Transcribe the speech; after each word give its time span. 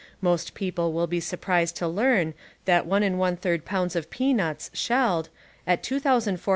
Most 0.19 0.55
people 0.55 0.93
will 0.93 1.05
be 1.05 1.19
surprised 1.19 1.75
to 1.75 1.87
learn 1.87 2.33
that 2.65 2.87
one 2.87 3.03
and 3.03 3.19
one 3.19 3.37
third 3.37 3.65
pounds 3.65 3.95
of 3.95 4.09
peanuts 4.09 4.71
(shelled) 4.73 5.29
at 5.67 5.83
2485 5.83 6.11
calories 6.11 6.25
per 6.25 6.33
*H. 6.33 6.43
T. 6.43 6.49